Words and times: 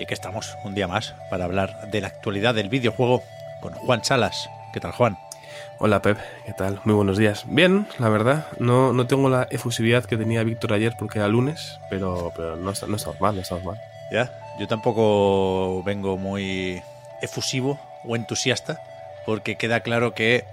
y 0.00 0.04
aquí 0.04 0.14
estamos 0.14 0.56
un 0.64 0.74
día 0.74 0.88
más 0.88 1.14
para 1.28 1.44
hablar 1.44 1.90
de 1.90 2.00
la 2.00 2.08
actualidad 2.08 2.54
del 2.54 2.68
videojuego 2.68 3.22
con 3.60 3.74
Juan 3.74 4.02
Salas. 4.04 4.48
¿Qué 4.72 4.80
tal, 4.80 4.92
Juan? 4.92 5.18
Hola 5.78 6.00
Pep, 6.02 6.18
¿qué 6.46 6.52
tal? 6.52 6.80
Muy 6.84 6.94
buenos 6.94 7.18
días. 7.18 7.44
Bien, 7.46 7.86
la 7.98 8.08
verdad, 8.08 8.46
no, 8.58 8.92
no 8.92 9.06
tengo 9.06 9.28
la 9.28 9.46
efusividad 9.50 10.04
que 10.04 10.16
tenía 10.16 10.42
Víctor 10.42 10.72
ayer 10.72 10.94
porque 10.98 11.18
era 11.18 11.28
lunes, 11.28 11.78
pero, 11.90 12.32
pero 12.34 12.56
no, 12.56 12.70
está- 12.70 12.86
no 12.86 12.96
estamos 12.96 13.20
mal, 13.20 13.34
no 13.36 13.42
estamos 13.42 13.64
mal. 13.64 13.78
Ya, 14.12 14.30
yo 14.58 14.66
tampoco 14.68 15.82
vengo 15.84 16.16
muy 16.16 16.82
efusivo 17.22 17.78
o 18.04 18.16
entusiasta 18.16 18.80
porque 19.26 19.56
queda 19.56 19.80
claro 19.80 20.14
que 20.14 20.44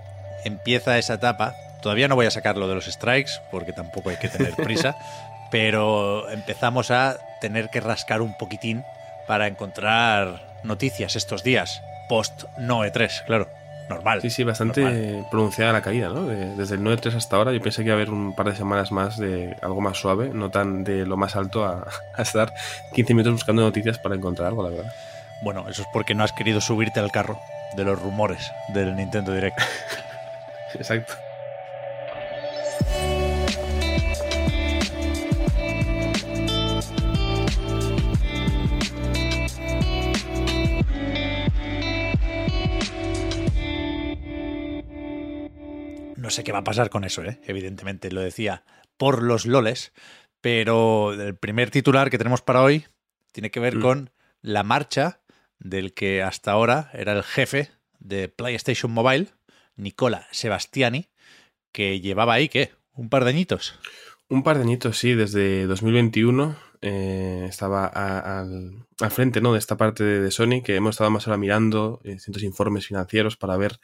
empieza 0.43 0.97
esa 0.97 1.15
etapa. 1.15 1.55
Todavía 1.81 2.07
no 2.07 2.15
voy 2.15 2.25
a 2.25 2.31
sacarlo 2.31 2.67
de 2.67 2.75
los 2.75 2.85
strikes 2.85 3.31
porque 3.51 3.71
tampoco 3.73 4.09
hay 4.09 4.17
que 4.17 4.27
tener 4.29 4.55
prisa, 4.55 4.95
pero 5.51 6.29
empezamos 6.29 6.91
a 6.91 7.17
tener 7.41 7.69
que 7.69 7.79
rascar 7.81 8.21
un 8.21 8.33
poquitín 8.37 8.83
para 9.27 9.47
encontrar 9.47 10.57
noticias 10.63 11.15
estos 11.15 11.43
días 11.43 11.81
post 12.09 12.43
no 12.57 12.83
E3, 12.85 13.25
claro, 13.25 13.49
normal. 13.89 14.21
Sí, 14.21 14.29
sí, 14.29 14.43
bastante 14.43 14.81
normal. 14.81 15.25
pronunciada 15.29 15.73
la 15.73 15.81
caída, 15.81 16.09
¿no? 16.09 16.25
De- 16.25 16.55
desde 16.55 16.75
el 16.75 16.81
9-3 16.81 17.15
hasta 17.15 17.35
ahora, 17.35 17.51
yo 17.51 17.61
pensé 17.61 17.81
que 17.83 17.87
iba 17.89 17.93
a 17.93 17.97
haber 17.97 18.09
un 18.09 18.33
par 18.35 18.45
de 18.49 18.55
semanas 18.55 18.91
más 18.91 19.17
de 19.17 19.55
algo 19.61 19.81
más 19.81 19.97
suave, 19.97 20.29
no 20.33 20.49
tan 20.49 20.83
de 20.83 21.05
lo 21.05 21.17
más 21.17 21.35
alto 21.35 21.65
a, 21.65 21.85
a 22.15 22.21
estar 22.21 22.53
15 22.93 23.13
minutos 23.13 23.33
buscando 23.33 23.61
noticias 23.61 23.99
para 23.99 24.15
encontrar 24.15 24.47
algo, 24.49 24.63
la 24.63 24.69
verdad. 24.69 24.91
Bueno, 25.43 25.65
eso 25.69 25.81
es 25.83 25.87
porque 25.93 26.15
no 26.15 26.23
has 26.23 26.31
querido 26.33 26.61
subirte 26.61 26.99
al 26.99 27.11
carro 27.11 27.39
de 27.75 27.83
los 27.83 28.01
rumores 28.01 28.51
del 28.69 28.95
Nintendo 28.95 29.33
Direct. 29.33 29.59
Exacto. 30.75 31.13
Sé 46.37 46.43
qué 46.43 46.51
va 46.51 46.59
a 46.59 46.63
pasar 46.63 46.89
con 46.91 47.03
eso, 47.03 47.23
¿eh? 47.23 47.39
evidentemente 47.47 48.11
lo 48.11 48.21
decía 48.21 48.63
por 48.97 49.23
los 49.23 49.45
loles, 49.47 49.91
pero 50.39 51.13
el 51.13 51.35
primer 51.35 51.71
titular 51.71 52.09
que 52.11 52.17
tenemos 52.19 52.41
para 52.41 52.61
hoy 52.61 52.85
tiene 53.31 53.49
que 53.49 53.59
ver 53.59 53.77
Mm. 53.77 53.81
con 53.81 54.09
la 54.41 54.61
marcha 54.63 55.19
del 55.59 55.93
que 55.93 56.21
hasta 56.21 56.51
ahora 56.51 56.91
era 56.93 57.13
el 57.13 57.23
jefe 57.23 57.71
de 57.99 58.29
PlayStation 58.29 58.91
Mobile, 58.91 59.27
Nicola 59.75 60.27
Sebastiani, 60.31 61.09
que 61.71 61.99
llevaba 62.01 62.33
ahí, 62.33 62.49
¿qué? 62.49 62.71
Un 62.93 63.09
par 63.09 63.23
de 63.23 63.31
añitos. 63.31 63.79
Un 64.29 64.43
par 64.43 64.57
de 64.57 64.63
añitos, 64.63 64.97
sí, 64.99 65.13
desde 65.15 65.65
2021 65.65 66.55
eh, 66.81 67.45
estaba 67.49 67.85
a- 67.87 68.39
al, 68.39 68.85
frente 69.11 69.41
¿no? 69.41 69.53
de 69.53 69.59
esta 69.59 69.77
parte 69.77 70.03
de, 70.03 70.21
Sony, 70.31 70.61
que 70.63 70.75
hemos 70.75 70.95
estado 70.95 71.09
más 71.11 71.27
ahora 71.27 71.37
mirando 71.37 71.99
eh, 72.03 72.17
informes 72.43 72.87
financieros 72.87 73.37
para 73.37 73.57
ver 73.57 73.79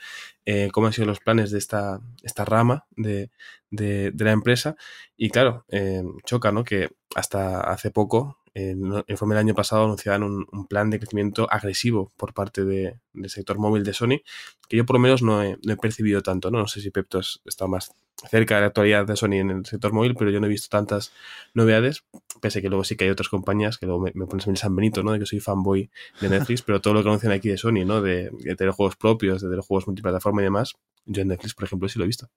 eh, 0.45 0.69
cómo 0.71 0.87
han 0.87 0.93
sido 0.93 1.07
los 1.07 1.19
planes 1.19 1.51
de 1.51 1.57
esta, 1.59 1.99
esta 2.23 2.45
rama 2.45 2.85
de, 2.95 3.29
de- 3.71 4.11
de 4.11 4.23
la 4.25 4.31
empresa. 4.31 4.75
Y 5.17 5.29
claro, 5.29 5.65
eh, 5.69 6.03
choca 6.25 6.51
¿no? 6.51 6.63
que 6.63 6.89
hasta 7.15 7.61
hace 7.61 7.91
poco, 7.91 8.37
en 8.53 8.93
el 8.93 9.03
informe 9.07 9.35
del 9.35 9.45
año 9.45 9.55
pasado, 9.55 9.85
anunciaban 9.85 10.23
un, 10.23 10.67
plan 10.67 10.89
de 10.89 10.99
crecimiento 10.99 11.47
agresivo 11.51 12.11
por 12.17 12.33
parte 12.33 12.63
de- 12.65 12.99
del 13.13 13.29
sector 13.29 13.57
móvil 13.57 13.83
de 13.83 13.93
Sony, 13.93 14.21
que 14.67 14.77
yo 14.77 14.85
por 14.85 14.95
lo 14.95 14.99
menos 14.99 15.21
no 15.21 15.43
he, 15.43 15.57
percibido 15.81 16.21
tanto. 16.21 16.51
¿no? 16.51 16.59
no 16.59 16.67
sé 16.67 16.81
si 16.81 16.91
Pepto 16.91 17.19
está 17.19 17.67
más 17.67 17.93
cerca 18.29 18.55
de 18.55 18.61
la 18.61 18.67
actualidad 18.67 19.05
de 19.05 19.15
Sony 19.15 19.33
en 19.33 19.49
el 19.49 19.65
sector 19.65 19.91
móvil, 19.91 20.15
pero 20.15 20.31
yo 20.31 20.39
no 20.39 20.45
he 20.45 20.49
visto 20.49 20.69
tantas 20.69 21.11
novedades, 21.53 22.03
pese 22.41 22.61
que 22.61 22.69
luego 22.69 22.83
sí 22.83 22.95
que 22.95 23.05
hay 23.05 23.09
otras 23.09 23.29
compañías 23.29 23.77
que 23.77 23.85
luego 23.85 24.01
me, 24.01 24.11
me 24.13 24.25
pones 24.25 24.45
en 24.47 24.51
el 24.51 24.57
San 24.57 24.75
Benito, 24.75 25.03
¿no? 25.03 25.11
De 25.11 25.19
que 25.19 25.25
soy 25.25 25.39
fanboy 25.39 25.89
de 26.21 26.29
Netflix, 26.29 26.61
pero 26.61 26.79
todo 26.79 26.93
lo 26.93 27.03
que 27.03 27.09
anuncian 27.09 27.31
aquí 27.31 27.49
de 27.49 27.57
Sony, 27.57 27.85
¿no? 27.85 28.01
De, 28.01 28.29
de 28.31 28.55
tener 28.55 28.73
juegos 28.73 28.95
propios, 28.95 29.41
de 29.41 29.49
tener 29.49 29.63
juegos 29.63 29.87
multiplataforma 29.87 30.41
y 30.41 30.45
demás, 30.45 30.75
yo 31.05 31.21
en 31.21 31.29
Netflix, 31.29 31.53
por 31.53 31.65
ejemplo, 31.65 31.89
sí 31.89 31.99
lo 31.99 32.05
he 32.05 32.07
visto. 32.07 32.29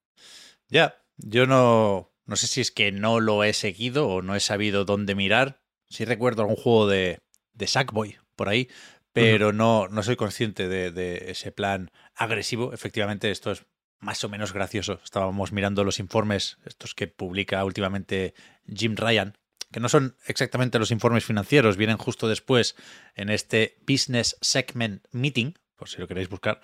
Ya, 0.69 0.97
yo 1.19 1.47
no, 1.47 2.11
no 2.27 2.37
sé 2.37 2.47
si 2.47 2.61
es 2.61 2.71
que 2.71 2.93
no 2.93 3.21
lo 3.21 3.45
he 3.45 3.53
seguido 3.53 4.09
o 4.09 4.23
no 4.23 4.35
he 4.35 4.41
sabido 4.41 4.85
dónde 4.85 5.15
mirar. 5.15 5.63
Sí 5.89 6.05
recuerdo 6.05 6.43
algún 6.43 6.57
juego 6.57 6.89
de, 6.89 7.21
de 7.53 7.67
Sackboy 7.67 8.19
por 8.35 8.49
ahí, 8.49 8.69
pero 9.13 9.53
no, 9.53 9.89
no 9.89 10.03
soy 10.03 10.17
consciente 10.17 10.69
de, 10.69 10.91
de 10.91 11.31
ese 11.31 11.53
plan 11.53 11.91
agresivo. 12.15 12.73
Efectivamente, 12.75 13.31
esto 13.31 13.51
es 13.51 13.65
más 13.99 14.23
o 14.25 14.29
menos 14.29 14.53
gracioso. 14.53 15.01
Estábamos 15.03 15.53
mirando 15.53 15.85
los 15.85 15.99
informes, 15.99 16.59
estos 16.67 16.95
que 16.95 17.07
publica 17.07 17.65
últimamente 17.65 18.35
Jim 18.67 18.95
Ryan, 18.97 19.37
que 19.73 19.81
no 19.81 19.89
son 19.89 20.17
exactamente 20.27 20.79
los 20.79 20.91
informes 20.91 21.25
financieros, 21.25 21.77
vienen 21.77 21.97
justo 21.97 22.29
después 22.29 22.77
en 23.15 23.31
este 23.31 23.79
Business 23.87 24.37
Segment 24.41 25.05
Meeting, 25.13 25.55
por 25.77 25.89
si 25.89 25.99
lo 25.99 26.07
queréis 26.07 26.29
buscar. 26.29 26.61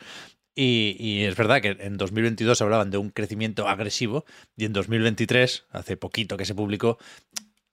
Y, 0.55 0.97
y 0.99 1.25
es 1.25 1.37
verdad 1.37 1.62
que 1.62 1.77
en 1.81 1.97
2022 1.97 2.61
hablaban 2.61 2.91
de 2.91 2.99
un 2.99 3.11
crecimiento 3.11 3.69
agresivo 3.69 4.27
y 4.56 4.66
en 4.66 4.72
2023, 4.75 5.66
hace 5.71 5.97
poquito 5.97 6.37
que 6.37 6.44
se 6.44 6.55
publicó, 6.55 6.99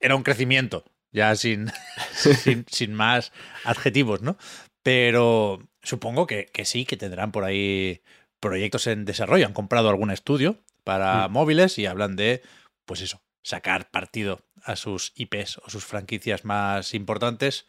era 0.00 0.16
un 0.16 0.22
crecimiento, 0.22 0.84
ya 1.12 1.34
sin, 1.36 1.70
sin, 2.12 2.64
sin 2.68 2.94
más 2.94 3.32
adjetivos, 3.64 4.22
¿no? 4.22 4.36
Pero 4.82 5.68
supongo 5.82 6.26
que, 6.26 6.46
que 6.46 6.64
sí, 6.64 6.84
que 6.84 6.96
tendrán 6.96 7.32
por 7.32 7.44
ahí 7.44 8.02
proyectos 8.40 8.86
en 8.86 9.04
desarrollo. 9.04 9.46
Han 9.46 9.52
comprado 9.52 9.88
algún 9.90 10.10
estudio 10.10 10.58
para 10.84 11.28
Mm. 11.28 11.32
móviles 11.32 11.78
y 11.78 11.86
hablan 11.86 12.16
de, 12.16 12.42
pues 12.86 13.00
eso, 13.02 13.20
sacar 13.42 13.90
partido 13.90 14.40
a 14.64 14.76
sus 14.76 15.12
IPs 15.16 15.58
o 15.58 15.70
sus 15.70 15.84
franquicias 15.84 16.44
más 16.44 16.94
importantes. 16.94 17.66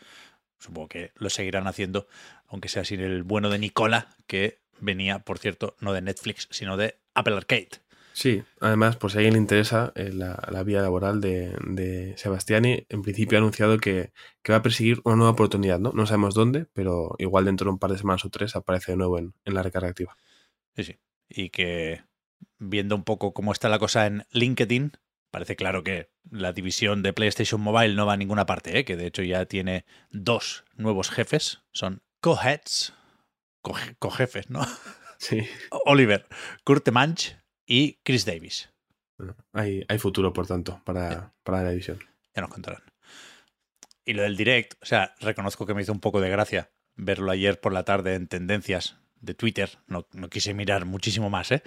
Supongo 0.59 0.90
que 0.90 1.12
lo 1.16 1.29
seguirán 1.29 1.68
haciendo, 1.68 2.08
aunque 2.47 2.69
sea 2.69 2.85
sin 2.85 3.00
el 3.02 3.23
bueno 3.23 3.50
de 3.50 3.59
Nicola, 3.59 4.16
que 4.28 4.59
venía, 4.79 5.19
por 5.19 5.40
cierto, 5.40 5.75
no 5.79 5.91
de 5.94 6.02
Netflix, 6.02 6.47
sino 6.52 6.78
de 6.78 6.97
Apple 7.13 7.35
Arcade. 7.35 7.69
Sí, 8.13 8.44
además, 8.59 8.97
por 8.97 9.09
si 9.11 9.17
a 9.17 9.19
alguien 9.19 9.33
le 9.33 9.39
interesa 9.39 9.94
eh, 9.95 10.11
la, 10.11 10.38
la 10.51 10.63
vida 10.63 10.81
laboral 10.81 11.22
de, 11.22 11.55
de 11.66 12.13
Sebastiani, 12.17 12.85
en 12.89 13.01
principio 13.03 13.38
ha 13.38 13.41
anunciado 13.41 13.77
que, 13.77 14.11
que 14.44 14.51
va 14.51 14.57
a 14.57 14.61
perseguir 14.61 14.99
una 15.05 15.16
nueva 15.16 15.31
oportunidad, 15.31 15.79
¿no? 15.79 15.91
No 15.94 16.05
sabemos 16.05 16.35
dónde, 16.35 16.66
pero 16.73 17.16
igual 17.19 17.45
dentro 17.45 17.66
de 17.66 17.72
un 17.72 17.79
par 17.79 17.91
de 17.91 17.97
semanas 17.97 18.25
o 18.25 18.29
tres 18.29 18.55
aparece 18.55 18.91
de 18.91 18.97
nuevo 18.97 19.17
en, 19.17 19.33
en 19.45 19.53
la 19.53 19.63
recarga 19.63 19.89
activa. 19.89 20.17
Sí, 20.75 20.83
sí. 20.83 20.99
Y 21.29 21.49
que 21.51 22.03
viendo 22.59 22.95
un 22.95 23.03
poco 23.03 23.33
cómo 23.33 23.53
está 23.53 23.69
la 23.69 23.79
cosa 23.79 24.05
en 24.07 24.25
LinkedIn, 24.31 24.91
parece 25.31 25.55
claro 25.55 25.83
que 25.83 26.09
la 26.29 26.51
división 26.51 27.03
de 27.03 27.13
PlayStation 27.13 27.61
Mobile 27.61 27.95
no 27.95 28.05
va 28.05 28.13
a 28.13 28.17
ninguna 28.17 28.45
parte, 28.45 28.78
¿eh? 28.78 28.85
que 28.85 28.97
de 28.97 29.07
hecho 29.07 29.23
ya 29.23 29.45
tiene 29.45 29.85
dos 30.11 30.66
nuevos 30.75 31.09
jefes. 31.09 31.61
Son 31.72 32.01
co-heads, 32.19 32.93
co- 33.61 33.75
co-jefes, 33.99 34.49
¿no? 34.49 34.61
Sí, 35.17 35.47
Oliver 35.85 36.28
Kurtemanch 36.66 37.37
y 37.66 37.99
Chris 38.03 38.25
Davis. 38.25 38.69
bueno, 39.17 39.35
hay, 39.53 39.84
hay 39.87 39.97
futuro, 39.97 40.34
por 40.34 40.47
tanto, 40.47 40.81
para, 40.84 41.34
para 41.43 41.63
la 41.63 41.69
división. 41.72 41.99
Ya 42.35 42.41
nos 42.41 42.52
contarán. 42.52 42.84
Y 44.05 44.13
lo 44.13 44.23
del 44.23 44.35
direct, 44.35 44.81
o 44.81 44.85
sea, 44.85 45.16
reconozco 45.19 45.66
que 45.66 45.73
me 45.73 45.81
hizo 45.81 45.91
un 45.91 45.99
poco 45.99 46.22
de 46.22 46.29
gracia 46.29 46.72
verlo 46.96 47.31
ayer 47.31 47.59
por 47.59 47.73
la 47.73 47.84
tarde 47.84 48.16
en 48.16 48.28
tendencias 48.28 48.97
de 49.19 49.34
Twitter. 49.34 49.79
No, 49.87 50.08
no 50.13 50.29
quise 50.29 50.53
mirar 50.53 50.85
muchísimo 50.85 51.29
más, 51.29 51.52
¿eh? 51.52 51.63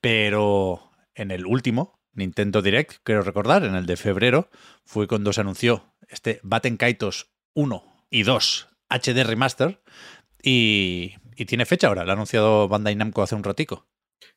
Pero 0.00 0.90
en 1.14 1.30
el 1.30 1.46
último, 1.46 2.00
Nintendo 2.12 2.62
Direct, 2.62 2.96
quiero 3.02 3.22
recordar, 3.22 3.64
en 3.64 3.74
el 3.74 3.86
de 3.86 3.96
febrero, 3.96 4.50
fue 4.84 5.06
cuando 5.06 5.32
se 5.32 5.40
anunció 5.40 5.94
este 6.08 6.40
Batten 6.42 6.76
Kaitos 6.76 7.30
1 7.54 8.06
y 8.10 8.22
2 8.22 8.68
HD 8.88 9.24
Remaster. 9.24 9.82
Y, 10.42 11.14
y 11.36 11.46
tiene 11.46 11.66
fecha 11.66 11.88
ahora, 11.88 12.04
lo 12.04 12.10
ha 12.10 12.14
anunciado 12.14 12.68
Bandai 12.68 12.94
Namco 12.96 13.22
hace 13.22 13.34
un 13.34 13.44
ratico. 13.44 13.86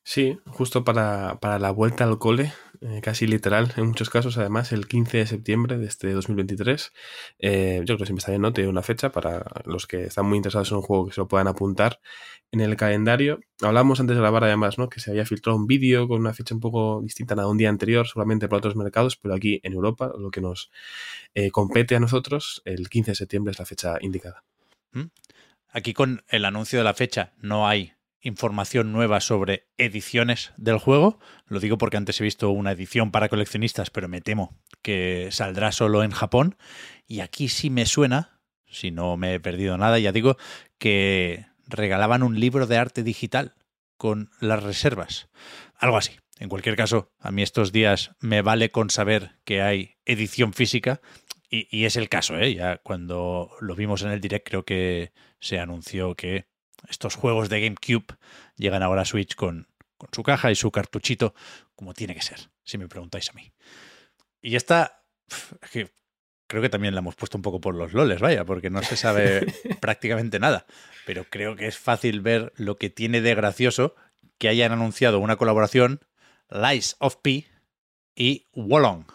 Sí, 0.03 0.39
justo 0.45 0.83
para, 0.83 1.39
para 1.39 1.59
la 1.59 1.71
vuelta 1.71 2.03
al 2.03 2.18
cole 2.18 2.53
eh, 2.81 3.01
casi 3.01 3.25
literal 3.25 3.74
en 3.75 3.88
muchos 3.88 4.09
casos, 4.09 4.38
además, 4.38 4.71
el 4.71 4.88
15 4.88 5.18
de 5.18 5.27
septiembre 5.27 5.77
de 5.77 5.88
este 5.88 6.12
2023. 6.12 6.94
Eh, 7.39 7.77
yo 7.79 7.85
creo 7.85 7.97
que 7.97 8.06
siempre 8.06 8.19
está 8.19 8.31
bien, 8.31 8.41
¿no? 8.41 8.53
Tiene 8.53 8.69
una 8.69 8.83
fecha 8.83 9.12
para 9.12 9.44
los 9.65 9.88
que 9.88 10.06
están 10.06 10.27
muy 10.27 10.38
interesados 10.38 10.71
en 10.71 10.77
un 10.77 10.83
juego 10.83 11.07
que 11.07 11.13
se 11.13 11.21
lo 11.21 11.27
puedan 11.27 11.47
apuntar 11.47 12.00
en 12.51 12.62
el 12.62 12.75
calendario. 12.75 13.39
Hablamos 13.62 14.00
antes 14.00 14.15
de 14.15 14.21
grabar, 14.21 14.44
además, 14.44 14.77
¿no? 14.77 14.89
Que 14.89 15.00
se 15.00 15.12
había 15.12 15.25
filtrado 15.25 15.57
un 15.57 15.65
vídeo 15.65 16.07
con 16.07 16.19
una 16.19 16.33
fecha 16.33 16.53
un 16.53 16.62
poco 16.62 17.01
distinta 17.01 17.33
a 17.35 17.47
un 17.47 17.57
día 17.57 17.69
anterior, 17.69 18.07
solamente 18.07 18.47
para 18.47 18.59
otros 18.59 18.75
mercados, 18.75 19.18
pero 19.18 19.33
aquí 19.33 19.59
en 19.63 19.74
Europa, 19.74 20.12
lo 20.18 20.29
que 20.29 20.41
nos 20.41 20.71
eh, 21.33 21.50
compete 21.51 21.95
a 21.95 22.00
nosotros, 22.00 22.62
el 22.65 22.89
15 22.89 23.12
de 23.12 23.15
septiembre 23.15 23.51
es 23.51 23.59
la 23.59 23.65
fecha 23.65 23.97
indicada. 24.01 24.44
¿Mm? 24.91 25.06
Aquí 25.69 25.94
con 25.94 26.24
el 26.29 26.45
anuncio 26.45 26.79
de 26.79 26.85
la 26.85 26.94
fecha 26.94 27.33
no 27.41 27.68
hay 27.68 27.97
información 28.22 28.92
nueva 28.92 29.22
sobre 29.22 29.68
ediciones 29.78 30.54
del 30.58 30.78
juego. 30.78 31.19
Lo 31.46 31.60
digo 31.60 31.78
porque 31.78 31.98
antes 31.98 32.19
he 32.19 32.24
visto 32.24 32.50
una 32.50 32.72
edición 32.72 33.12
para 33.12 33.30
coleccionistas, 33.30 33.90
pero 33.90 34.08
me 34.08 34.22
temo 34.22 34.58
que 34.81 35.30
saldrá 35.31 35.72
solo 35.72 36.04
en 36.04 36.12
Japón. 36.12 36.58
Y 37.08 37.22
aquí 37.22 37.48
sí 37.50 37.69
me 37.69 37.86
suena, 37.86 38.42
si 38.66 38.92
no 38.92 39.18
me 39.18 39.36
he 39.36 39.40
perdido 39.40 39.78
nada, 39.78 40.00
ya 40.00 40.12
digo, 40.12 40.38
que 40.78 41.46
regalaban 41.66 42.24
un 42.24 42.40
libro 42.40 42.68
de 42.68 42.78
arte 42.78 43.04
digital 43.04 43.56
con 43.98 44.30
las 44.40 44.63
reservas. 44.63 45.30
Algo 45.75 45.98
así. 45.98 46.13
En 46.40 46.50
cualquier 46.50 46.75
caso, 46.75 47.12
a 47.20 47.31
mí 47.31 47.42
estos 47.42 47.72
días 47.72 48.12
me 48.20 48.42
vale 48.42 48.70
con 48.70 48.90
saber 48.90 49.38
que 49.44 49.62
hay 49.62 49.96
edición 50.06 50.54
física. 50.54 51.02
Y, 51.50 51.86
es 51.86 51.96
el 51.96 52.10
caso, 52.10 52.38
¿eh? 52.38 52.54
Ya 52.54 52.78
cuando 52.80 53.52
lo 53.62 53.74
vimos 53.74 54.02
en 54.02 54.12
el 54.12 54.20
direct 54.20 54.48
creo 54.50 54.66
que 54.66 55.13
se 55.40 55.60
anunció 55.60 56.13
que 56.16 56.46
estos 56.89 57.15
juegos 57.15 57.50
de 57.50 57.62
GameCube 57.62 58.18
llegan 58.56 58.83
ahora 58.83 59.01
a 59.01 59.06
Switch 59.06 59.35
con, 59.35 59.68
con 59.97 60.09
su 60.13 60.24
caja 60.24 60.51
y 60.51 60.56
su 60.56 60.71
cartuchito, 60.71 61.33
como 61.75 61.94
tiene 61.94 62.15
que 62.15 62.21
ser, 62.21 62.50
si 62.63 62.77
me 62.77 62.88
preguntáis 62.88 63.29
a 63.29 63.33
mí. 63.33 63.51
Y 64.41 64.56
esta, 64.56 65.03
que 65.71 65.91
creo 66.47 66.62
que 66.62 66.69
también 66.69 66.95
la 66.95 67.00
hemos 67.00 67.15
puesto 67.15 67.38
un 67.38 67.41
poco 67.41 67.59
por 67.59 67.75
los 67.75 67.94
loles, 67.94 68.21
vaya, 68.21 68.45
porque 68.45 68.69
no 68.69 68.81
se 68.81 68.97
sabe 68.97 69.45
prácticamente 69.81 70.39
nada. 70.39 70.65
Pero 71.06 71.25
creo 71.29 71.56
que 71.56 71.68
es 71.68 71.77
fácil 71.77 72.21
ver 72.21 72.53
lo 72.56 72.77
que 72.77 72.89
tiene 72.89 73.21
de 73.21 73.35
gracioso 73.35 73.95
que 74.38 74.50
hayan 74.50 74.71
anunciado 74.71 75.19
una 75.19 75.35
colaboración, 75.35 76.01
Lies 76.50 76.95
of 77.00 77.18
P 77.21 77.47
y 78.15 78.47
Wallong. 78.53 79.06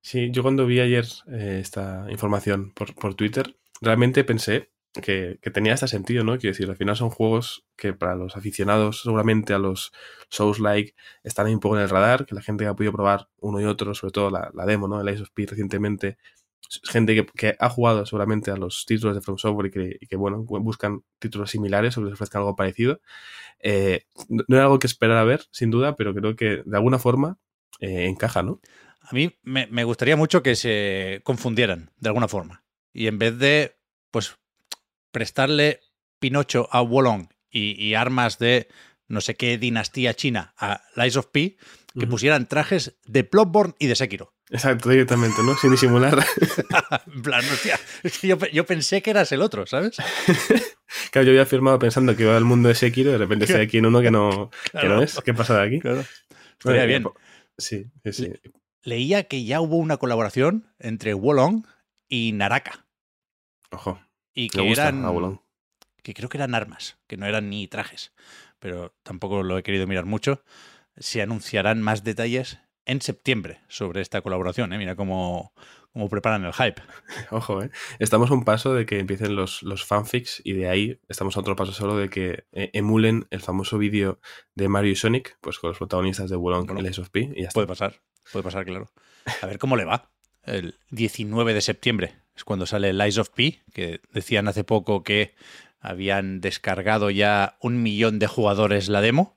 Sí, 0.00 0.30
yo 0.30 0.42
cuando 0.42 0.66
vi 0.66 0.80
ayer 0.80 1.06
eh, 1.30 1.58
esta 1.60 2.06
información 2.10 2.70
por, 2.70 2.94
por 2.94 3.14
Twitter, 3.14 3.56
realmente 3.80 4.24
pensé 4.24 4.70
que, 5.00 5.38
tenía 5.52 5.74
este 5.74 5.88
sentido, 5.88 6.24
¿no? 6.24 6.38
Quiero 6.38 6.52
decir, 6.54 6.68
al 6.68 6.76
final 6.76 6.96
son 6.96 7.10
juegos 7.10 7.64
que 7.76 7.92
para 7.92 8.14
los 8.14 8.36
aficionados, 8.36 9.02
seguramente 9.02 9.54
a 9.54 9.58
los 9.58 9.92
Souls-like, 10.30 10.94
están 11.22 11.46
ahí 11.46 11.54
un 11.54 11.60
poco 11.60 11.76
en 11.76 11.82
el 11.82 11.88
radar, 11.88 12.26
que 12.26 12.34
la 12.34 12.42
gente 12.42 12.64
que 12.64 12.68
ha 12.68 12.74
podido 12.74 12.92
probar 12.92 13.28
uno 13.38 13.60
y 13.60 13.64
otro, 13.64 13.94
sobre 13.94 14.12
todo 14.12 14.30
la, 14.30 14.66
demo, 14.66 14.88
¿no? 14.88 15.00
El 15.00 15.12
Ice 15.12 15.22
of 15.22 15.30
P 15.30 15.46
recientemente, 15.46 16.18
gente 16.84 17.26
que, 17.34 17.56
ha 17.58 17.68
jugado 17.70 18.04
seguramente 18.06 18.50
a 18.50 18.56
los 18.56 18.84
títulos 18.86 19.14
de 19.14 19.22
From 19.22 19.38
Software 19.38 19.96
y 20.00 20.06
que, 20.06 20.16
bueno, 20.16 20.44
buscan 20.44 21.02
títulos 21.18 21.50
similares 21.50 21.96
o 21.96 22.00
que 22.00 22.06
les 22.06 22.14
ofrezcan 22.14 22.40
algo 22.40 22.56
parecido. 22.56 23.00
Eh, 23.60 24.04
no 24.28 24.44
era 24.56 24.64
algo 24.64 24.78
que 24.78 24.86
esperar 24.86 25.16
a 25.16 25.24
ver, 25.24 25.44
sin 25.50 25.70
duda, 25.70 25.96
pero 25.96 26.14
creo 26.14 26.36
que 26.36 26.62
de 26.64 26.76
alguna 26.76 26.98
forma 26.98 27.38
eh, 27.80 28.06
encaja, 28.06 28.42
¿no? 28.42 28.60
A 29.00 29.14
mí 29.14 29.38
me, 29.42 29.66
me 29.68 29.84
gustaría 29.84 30.16
mucho 30.16 30.42
que 30.42 30.54
se 30.54 31.22
confundieran, 31.24 31.90
de 31.96 32.08
alguna 32.10 32.28
forma. 32.28 32.64
Y 32.92 33.06
en 33.06 33.18
vez 33.18 33.38
de, 33.38 33.76
pues, 34.10 34.36
prestarle 35.10 35.80
Pinocho 36.18 36.68
a 36.72 36.80
Wolong 36.80 37.28
y, 37.50 37.94
armas 37.94 38.38
de 38.38 38.68
no 39.06 39.20
sé 39.20 39.34
qué 39.34 39.56
dinastía 39.56 40.14
china 40.14 40.54
a 40.58 40.82
Lies 40.96 41.16
of 41.16 41.26
P, 41.26 41.56
que 41.98 42.06
pusieran 42.06 42.46
trajes 42.46 42.98
de 43.06 43.24
Plotborn 43.24 43.74
y 43.78 43.86
de 43.86 43.96
Sekiro. 43.96 44.34
Exacto, 44.50 44.90
directamente, 44.90 45.42
¿no? 45.42 45.56
Sin 45.56 45.70
disimular. 45.70 46.24
en 47.06 47.22
plan, 47.22 47.44
hostia, 47.52 47.78
yo, 48.52 48.66
pensé 48.66 49.02
que 49.02 49.10
eras 49.10 49.32
el 49.32 49.42
otro, 49.42 49.66
¿sabes? 49.66 49.96
claro, 51.10 51.26
yo 51.26 51.32
había 51.32 51.46
firmado 51.46 51.78
pensando 51.78 52.16
que 52.16 52.22
iba 52.22 52.36
al 52.36 52.44
mundo 52.44 52.68
de 52.68 52.74
Sekiro 52.74 53.10
y 53.10 53.12
de 53.12 53.18
repente 53.18 53.44
estoy 53.46 53.62
aquí 53.62 53.78
en 53.78 53.86
uno 53.86 54.00
que 54.00 54.10
no, 54.10 54.50
que 54.78 54.88
no 54.88 55.02
es. 55.02 55.18
¿Qué 55.24 55.34
pasa 55.34 55.58
de 55.58 55.66
aquí? 55.66 55.80
Claro. 55.80 56.04
Estaría 56.58 56.86
bien. 56.86 57.04
Sí, 57.56 57.86
sí, 58.10 58.32
leía 58.82 59.24
que 59.24 59.44
ya 59.44 59.60
hubo 59.60 59.76
una 59.76 59.96
colaboración 59.98 60.72
entre 60.78 61.14
Wolong 61.14 61.66
y 62.08 62.32
Naraka. 62.32 62.86
Ojo. 63.70 64.00
Y 64.38 64.50
que 64.50 64.70
eran. 64.70 65.40
Que 66.04 66.14
creo 66.14 66.28
que 66.28 66.38
eran 66.38 66.54
armas, 66.54 66.96
que 67.08 67.16
no 67.16 67.26
eran 67.26 67.50
ni 67.50 67.66
trajes. 67.66 68.12
Pero 68.60 68.94
tampoco 69.02 69.42
lo 69.42 69.58
he 69.58 69.64
querido 69.64 69.88
mirar 69.88 70.04
mucho. 70.04 70.44
Se 70.96 71.20
anunciarán 71.20 71.82
más 71.82 72.04
detalles 72.04 72.60
en 72.86 73.02
septiembre 73.02 73.60
sobre 73.66 74.00
esta 74.00 74.22
colaboración. 74.22 74.72
¿eh? 74.72 74.78
Mira 74.78 74.94
cómo, 74.94 75.52
cómo 75.92 76.08
preparan 76.08 76.44
el 76.44 76.52
hype. 76.52 76.80
Ojo, 77.32 77.64
¿eh? 77.64 77.70
estamos 77.98 78.30
a 78.30 78.34
un 78.34 78.44
paso 78.44 78.74
de 78.74 78.86
que 78.86 79.00
empiecen 79.00 79.34
los, 79.34 79.64
los 79.64 79.84
fanfics 79.84 80.40
y 80.44 80.52
de 80.52 80.68
ahí 80.68 81.00
estamos 81.08 81.36
a 81.36 81.40
otro 81.40 81.56
paso 81.56 81.72
solo 81.72 81.96
de 81.96 82.08
que 82.08 82.44
eh, 82.52 82.70
emulen 82.74 83.26
el 83.30 83.40
famoso 83.40 83.76
vídeo 83.76 84.20
de 84.54 84.68
Mario 84.68 84.92
y 84.92 84.96
Sonic, 84.96 85.36
pues 85.40 85.58
con 85.58 85.70
los 85.70 85.78
protagonistas 85.78 86.30
de 86.30 86.36
Wulong 86.36 86.78
y 86.80 87.00
of 87.00 87.10
P. 87.10 87.32
Y 87.34 87.42
ya 87.42 87.48
puede 87.48 87.66
pasar, 87.66 88.02
puede 88.32 88.44
pasar, 88.44 88.64
claro. 88.64 88.88
A 89.42 89.46
ver 89.46 89.58
cómo 89.58 89.76
le 89.76 89.84
va. 89.84 90.12
El 90.44 90.78
19 90.90 91.54
de 91.54 91.60
septiembre 91.60 92.27
es 92.38 92.44
cuando 92.44 92.66
sale 92.66 92.92
Lies 92.92 93.18
of 93.18 93.30
P, 93.30 93.62
que 93.72 94.00
decían 94.12 94.48
hace 94.48 94.64
poco 94.64 95.02
que 95.02 95.34
habían 95.80 96.40
descargado 96.40 97.10
ya 97.10 97.56
un 97.60 97.82
millón 97.82 98.18
de 98.18 98.26
jugadores 98.28 98.88
la 98.88 99.00
demo. 99.00 99.36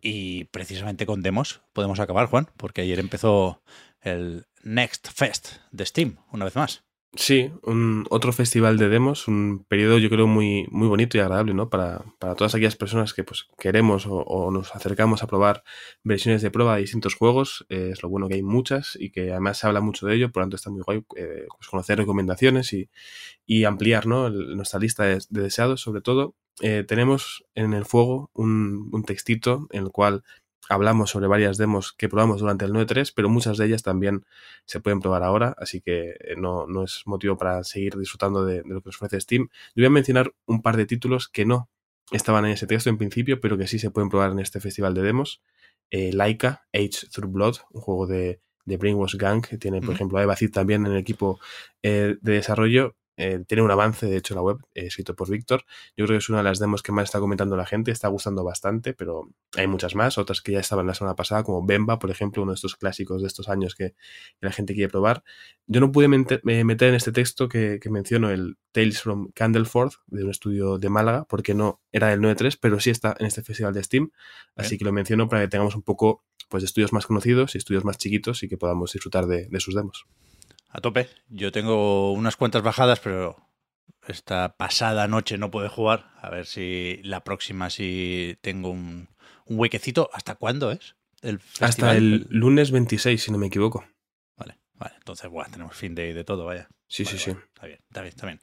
Y 0.00 0.44
precisamente 0.44 1.06
con 1.06 1.22
demos 1.22 1.60
podemos 1.72 2.00
acabar, 2.00 2.26
Juan, 2.26 2.48
porque 2.56 2.82
ayer 2.82 2.98
empezó 2.98 3.62
el 4.00 4.46
Next 4.62 5.08
Fest 5.12 5.58
de 5.70 5.84
Steam, 5.84 6.18
una 6.32 6.44
vez 6.44 6.56
más. 6.56 6.85
Sí, 7.16 7.50
un, 7.62 8.04
otro 8.10 8.32
festival 8.32 8.76
de 8.76 8.88
demos, 8.90 9.26
un 9.26 9.64
periodo 9.68 9.96
yo 9.96 10.10
creo 10.10 10.26
muy, 10.26 10.66
muy 10.70 10.86
bonito 10.86 11.16
y 11.16 11.20
agradable, 11.20 11.54
¿no? 11.54 11.70
Para, 11.70 12.04
para 12.18 12.34
todas 12.34 12.54
aquellas 12.54 12.76
personas 12.76 13.14
que 13.14 13.24
pues 13.24 13.48
queremos 13.58 14.06
o, 14.06 14.50
nos 14.50 14.74
acercamos 14.74 15.22
a 15.22 15.26
probar 15.26 15.62
versiones 16.02 16.42
de 16.42 16.50
prueba 16.50 16.74
de 16.74 16.82
distintos 16.82 17.14
juegos. 17.14 17.64
Eh, 17.70 17.90
es 17.92 18.02
lo 18.02 18.10
bueno 18.10 18.28
que 18.28 18.34
hay 18.34 18.42
muchas 18.42 18.96
y 19.00 19.10
que 19.10 19.30
además 19.30 19.58
se 19.58 19.66
habla 19.66 19.80
mucho 19.80 20.06
de 20.06 20.14
ello, 20.14 20.30
por 20.30 20.42
lo 20.42 20.44
tanto 20.44 20.56
está 20.56 20.70
muy 20.70 20.82
guay 20.82 21.04
eh, 21.16 21.46
pues 21.56 21.68
conocer 21.68 21.96
recomendaciones 21.98 22.72
y, 22.74 22.90
y 23.46 23.64
ampliar 23.64 24.06
¿no? 24.06 24.28
nuestra 24.28 24.78
lista 24.78 25.04
de, 25.04 25.18
deseados 25.30 25.80
sobre 25.80 26.02
todo. 26.02 26.34
Eh, 26.60 26.84
tenemos 26.86 27.44
en 27.54 27.72
el 27.72 27.84
fuego 27.86 28.30
un, 28.34 28.90
un 28.92 29.04
textito 29.04 29.68
en 29.70 29.84
el 29.84 29.90
cual 29.90 30.22
hablamos 30.68 31.10
sobre 31.10 31.26
varias 31.26 31.56
demos 31.56 31.92
que 31.92 32.08
probamos 32.08 32.40
durante 32.40 32.64
el 32.64 32.72
9.3, 32.72 33.12
pero 33.14 33.28
muchas 33.28 33.58
de 33.58 33.66
ellas 33.66 33.82
también 33.82 34.24
se 34.64 34.80
pueden 34.80 35.00
probar 35.00 35.22
ahora, 35.22 35.54
así 35.58 35.80
que 35.80 36.16
eh, 36.20 36.34
no, 36.36 36.66
no 36.66 36.84
es 36.84 37.02
motivo 37.06 37.36
para 37.36 37.64
seguir 37.64 37.96
disfrutando 37.96 38.44
de, 38.44 38.62
lo 38.64 38.82
que 38.82 38.90
os 38.90 38.96
ofrece 38.96 39.20
Steam. 39.20 39.48
Yo 39.74 39.82
voy 39.82 39.86
a 39.86 39.90
mencionar 39.90 40.32
un 40.46 40.62
par 40.62 40.76
de 40.76 40.86
títulos 40.86 41.28
que 41.28 41.44
no 41.44 41.68
estaban 42.10 42.44
en 42.44 42.52
ese 42.52 42.66
texto 42.66 42.90
en 42.90 42.98
principio, 42.98 43.40
pero 43.40 43.58
que 43.58 43.66
sí 43.66 43.78
se 43.78 43.90
pueden 43.90 44.08
probar 44.08 44.32
en 44.32 44.38
este 44.38 44.60
festival 44.60 44.94
de 44.94 45.02
demos. 45.02 45.42
Eh, 45.90 46.12
Laika, 46.12 46.66
Age 46.72 47.08
Through 47.12 47.32
Blood, 47.32 47.56
un 47.70 47.80
juego 47.80 48.06
de, 48.06 48.40
de 48.64 48.76
Brainwash 48.76 49.16
Gang, 49.16 49.44
que 49.46 49.58
tiene, 49.58 49.80
por 49.80 49.94
ejemplo, 49.94 50.18
a 50.18 50.22
Eva 50.22 50.36
Cid 50.36 50.50
también 50.50 50.86
en 50.86 50.92
el 50.92 50.98
equipo 50.98 51.40
eh, 51.82 52.16
de 52.20 52.32
desarrollo, 52.32 52.96
eh, 53.16 53.44
tiene 53.46 53.62
un 53.62 53.70
avance, 53.70 54.06
de 54.06 54.16
hecho, 54.16 54.34
en 54.34 54.36
la 54.36 54.42
web, 54.42 54.58
eh, 54.74 54.86
escrito 54.86 55.16
por 55.16 55.30
Víctor. 55.30 55.64
Yo 55.96 56.04
creo 56.04 56.16
que 56.16 56.18
es 56.18 56.28
una 56.28 56.38
de 56.38 56.44
las 56.44 56.58
demos 56.58 56.82
que 56.82 56.92
más 56.92 57.04
está 57.04 57.18
comentando 57.18 57.56
la 57.56 57.64
gente, 57.64 57.90
está 57.90 58.08
gustando 58.08 58.44
bastante, 58.44 58.92
pero 58.92 59.30
hay 59.56 59.66
muchas 59.66 59.94
más, 59.94 60.18
otras 60.18 60.42
que 60.42 60.52
ya 60.52 60.60
estaban 60.60 60.86
la 60.86 60.94
semana 60.94 61.16
pasada, 61.16 61.42
como 61.42 61.64
Bemba, 61.64 61.98
por 61.98 62.10
ejemplo, 62.10 62.42
uno 62.42 62.52
de 62.52 62.56
estos 62.56 62.76
clásicos 62.76 63.22
de 63.22 63.28
estos 63.28 63.48
años 63.48 63.74
que, 63.74 63.94
la 64.40 64.52
gente 64.52 64.74
quiere 64.74 64.90
probar. 64.90 65.24
Yo 65.66 65.80
no 65.80 65.90
pude 65.90 66.06
eh, 66.06 66.64
meter 66.64 66.88
en 66.88 66.94
este 66.94 67.10
texto 67.10 67.48
que, 67.48 67.80
menciono 67.90 68.30
el 68.30 68.58
Tales 68.72 69.00
from 69.00 69.30
Candleford, 69.34 69.92
de 70.06 70.24
un 70.24 70.30
estudio 70.30 70.78
de 70.78 70.88
Málaga, 70.90 71.24
porque 71.28 71.54
no 71.54 71.80
era 71.92 72.08
del 72.08 72.20
9.3, 72.20 72.58
pero 72.60 72.80
sí 72.80 72.90
está 72.90 73.16
en 73.18 73.26
este 73.26 73.42
festival 73.42 73.72
de 73.72 73.82
Steam, 73.82 74.10
así 74.56 74.76
que 74.76 74.84
lo 74.84 74.92
menciono 74.92 75.28
para 75.28 75.42
que 75.42 75.48
tengamos 75.48 75.74
un 75.74 75.82
poco 75.82 76.24
pues, 76.48 76.62
de 76.62 76.66
estudios 76.66 76.92
más 76.92 77.06
conocidos 77.06 77.54
y 77.54 77.58
estudios 77.58 77.84
más 77.84 77.96
chiquitos 77.96 78.42
y 78.42 78.48
que 78.48 78.58
podamos 78.58 78.92
disfrutar 78.92 79.26
de 79.26 79.60
sus 79.60 79.74
demos 79.74 80.06
a 80.68 80.80
tope. 80.80 81.08
Yo 81.28 81.52
tengo 81.52 82.12
unas 82.12 82.36
cuantas 82.36 82.62
bajadas, 82.62 83.00
pero 83.00 83.36
esta 84.06 84.56
pasada 84.56 85.08
noche 85.08 85.38
no 85.38 85.50
puedo 85.50 85.68
jugar. 85.68 86.10
A 86.20 86.30
ver 86.30 86.46
si 86.46 87.00
la 87.02 87.24
próxima 87.24 87.70
sí 87.70 88.38
tengo 88.40 88.70
un, 88.70 89.08
huequecito. 89.46 90.10
¿Hasta 90.12 90.34
cuándo 90.34 90.72
es? 90.72 90.96
El 91.22 91.40
Hasta 91.60 91.96
el 91.96 92.26
lunes 92.30 92.70
26, 92.70 93.22
si 93.22 93.32
no 93.32 93.38
me 93.38 93.46
equivoco. 93.46 93.84
Vale, 94.36 94.58
vale. 94.74 94.94
Entonces, 94.96 95.30
bueno, 95.30 95.50
tenemos 95.50 95.76
fin 95.76 95.94
de, 95.94 96.14
de 96.14 96.24
todo, 96.24 96.44
vaya. 96.44 96.68
Sí, 96.88 97.04
sí, 97.04 97.18
sí. 97.18 97.30
Está 97.30 97.66
bien, 97.66 97.80
está 97.88 98.00
bien, 98.02 98.08
está 98.08 98.26
bien. 98.26 98.40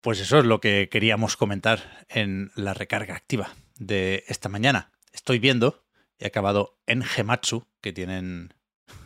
Pues 0.00 0.20
eso 0.20 0.38
es 0.38 0.44
lo 0.44 0.60
que 0.60 0.88
queríamos 0.90 1.36
comentar 1.36 2.04
en 2.08 2.50
la 2.56 2.74
recarga 2.74 3.14
activa 3.14 3.54
de 3.76 4.24
esta 4.28 4.50
mañana. 4.50 4.92
Estoy 5.12 5.38
viendo, 5.38 5.86
he 6.18 6.26
acabado 6.26 6.78
en 6.86 7.02
Gematsu, 7.02 7.66
que 7.80 7.92
tienen 7.92 8.52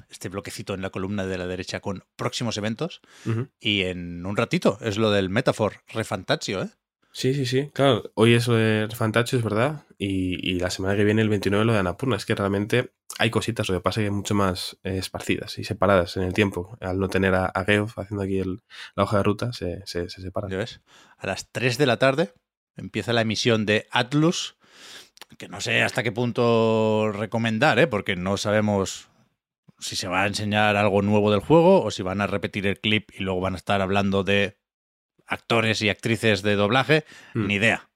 este 0.08 0.28
bloquecito 0.28 0.74
en 0.74 0.82
la 0.82 0.90
columna 0.90 1.26
de 1.26 1.38
la 1.38 1.46
derecha 1.46 1.80
con 1.80 2.04
próximos 2.16 2.56
eventos. 2.56 3.00
Y 3.60 3.82
en 3.82 4.24
un 4.24 4.36
ratito 4.36 4.78
es 4.80 4.98
lo 4.98 5.10
del 5.10 5.30
Metafor 5.30 5.82
Refantatio, 5.88 6.62
¿eh? 6.62 6.70
Sí, 7.12 7.34
sí, 7.34 7.46
sí. 7.46 7.70
Claro, 7.72 8.12
hoy 8.14 8.34
es 8.34 8.46
lo 8.46 8.54
de 8.54 8.84
es 8.84 9.42
verdad. 9.42 9.86
Y, 9.98 10.48
y 10.48 10.60
la 10.60 10.70
semana 10.70 10.96
que 10.96 11.04
viene, 11.04 11.22
el 11.22 11.28
29, 11.28 11.64
lo 11.64 11.72
de 11.72 11.80
Anapurna. 11.80 12.16
Es 12.16 12.24
que 12.24 12.34
realmente 12.34 12.92
hay 13.18 13.30
cositas, 13.30 13.68
lo 13.68 13.74
que 13.74 13.80
pasa 13.80 14.00
es 14.00 14.06
que 14.06 14.10
mucho 14.10 14.34
más 14.34 14.78
eh, 14.84 14.98
esparcidas 14.98 15.58
y 15.58 15.64
separadas 15.64 16.16
en 16.16 16.22
el 16.22 16.32
tiempo. 16.32 16.78
Al 16.80 17.00
no 17.00 17.08
tener 17.08 17.34
a, 17.34 17.46
a 17.46 17.64
Geoff 17.64 17.98
haciendo 17.98 18.22
aquí 18.22 18.38
el, 18.38 18.62
la 18.94 19.02
hoja 19.02 19.16
de 19.16 19.22
ruta, 19.24 19.52
se, 19.52 19.82
se, 19.86 20.08
se 20.08 20.22
separan. 20.22 20.50
¿Ya 20.50 20.58
ves? 20.58 20.80
A 21.16 21.26
las 21.26 21.50
3 21.50 21.78
de 21.78 21.86
la 21.86 21.98
tarde 21.98 22.34
empieza 22.76 23.12
la 23.12 23.22
emisión 23.22 23.66
de 23.66 23.86
Atlus, 23.90 24.56
que 25.36 25.48
no 25.48 25.60
sé 25.60 25.82
hasta 25.82 26.02
qué 26.02 26.12
punto 26.12 27.10
recomendar, 27.12 27.78
¿eh? 27.78 27.86
porque 27.86 28.14
no 28.14 28.36
sabemos 28.36 29.08
si 29.78 29.96
se 29.96 30.08
va 30.08 30.22
a 30.22 30.26
enseñar 30.26 30.76
algo 30.76 31.02
nuevo 31.02 31.30
del 31.30 31.40
juego 31.40 31.82
o 31.82 31.90
si 31.90 32.02
van 32.02 32.20
a 32.20 32.26
repetir 32.26 32.66
el 32.66 32.80
clip 32.80 33.10
y 33.18 33.22
luego 33.22 33.40
van 33.40 33.54
a 33.54 33.58
estar 33.58 33.80
hablando 33.80 34.24
de 34.24 34.58
actores 35.26 35.82
y 35.82 35.88
actrices 35.90 36.42
de 36.42 36.56
doblaje, 36.56 37.04
Mm. 37.34 37.46
ni 37.46 37.54
idea. 37.54 37.90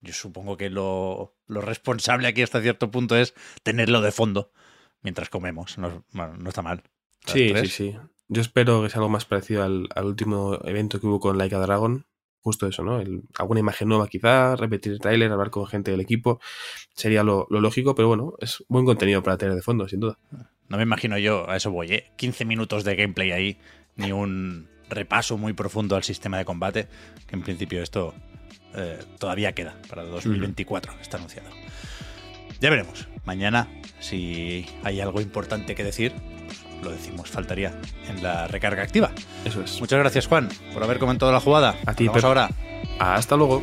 Yo 0.00 0.12
supongo 0.12 0.56
que 0.56 0.68
lo, 0.70 1.36
lo 1.46 1.60
responsable 1.60 2.28
aquí 2.28 2.42
hasta 2.42 2.60
cierto 2.60 2.90
punto 2.90 3.16
es 3.16 3.34
tenerlo 3.62 4.00
de 4.02 4.12
fondo 4.12 4.52
mientras 5.02 5.28
comemos. 5.30 5.78
No, 5.78 6.04
bueno, 6.12 6.36
no 6.36 6.48
está 6.48 6.62
mal. 6.62 6.82
Sí, 7.24 7.52
sí, 7.56 7.66
sí. 7.68 7.96
Yo 8.28 8.40
espero 8.42 8.82
que 8.82 8.88
sea 8.90 8.98
algo 8.98 9.08
más 9.08 9.24
parecido 9.24 9.62
al, 9.64 9.88
al 9.94 10.04
último 10.04 10.58
evento 10.64 11.00
que 11.00 11.06
hubo 11.06 11.20
con 11.20 11.38
Laika 11.38 11.58
Dragon. 11.58 12.06
Justo 12.46 12.68
eso, 12.68 12.84
¿no? 12.84 13.00
El- 13.00 13.22
alguna 13.40 13.58
imagen 13.58 13.88
nueva 13.88 14.06
quizá, 14.06 14.54
repetir 14.54 14.92
el 14.92 15.00
tráiler, 15.00 15.32
hablar 15.32 15.50
con 15.50 15.66
gente 15.66 15.90
del 15.90 15.98
equipo. 16.00 16.38
Sería 16.94 17.24
lo, 17.24 17.48
lo 17.50 17.60
lógico, 17.60 17.96
pero 17.96 18.06
bueno, 18.06 18.34
es 18.38 18.62
buen 18.68 18.84
contenido 18.84 19.20
para 19.20 19.36
tener 19.36 19.56
de 19.56 19.62
fondo, 19.62 19.88
sin 19.88 19.98
duda. 19.98 20.16
No 20.68 20.76
me 20.76 20.84
imagino 20.84 21.18
yo, 21.18 21.50
a 21.50 21.56
eso 21.56 21.72
voy, 21.72 21.88
¿eh? 21.92 22.12
15 22.14 22.44
minutos 22.44 22.84
de 22.84 22.94
gameplay 22.94 23.32
ahí, 23.32 23.58
ni 23.96 24.12
un 24.12 24.68
repaso 24.88 25.36
muy 25.36 25.54
profundo 25.54 25.96
al 25.96 26.04
sistema 26.04 26.38
de 26.38 26.44
combate, 26.44 26.86
que 27.26 27.34
en 27.34 27.42
principio 27.42 27.82
esto 27.82 28.14
eh, 28.76 29.00
todavía 29.18 29.52
queda 29.52 29.76
para 29.88 30.04
2024, 30.04 30.92
está 31.02 31.16
anunciado. 31.16 31.48
Ya 32.60 32.70
veremos. 32.70 33.08
Mañana, 33.24 33.66
si 33.98 34.66
hay 34.84 35.00
algo 35.00 35.20
importante 35.20 35.74
que 35.74 35.82
decir, 35.82 36.12
lo 36.82 36.90
decimos, 36.90 37.30
faltaría 37.30 37.72
en 38.08 38.22
la 38.22 38.46
recarga 38.46 38.82
activa. 38.82 39.10
Eso 39.44 39.62
es. 39.62 39.80
Muchas 39.80 39.98
gracias, 39.98 40.26
Juan, 40.26 40.48
por 40.72 40.82
haber 40.82 40.98
comentado 40.98 41.32
la 41.32 41.40
jugada. 41.40 41.76
A 41.86 41.94
ti, 41.94 42.06
Vamos 42.06 42.24
ahora. 42.24 42.50
Hasta 42.98 43.36
luego. 43.36 43.62